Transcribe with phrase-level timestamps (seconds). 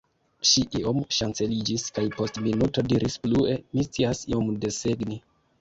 [0.51, 5.21] Ŝi iom ŝanceliĝis kaj post minuto diris plue:-- Mi scias iom desegni.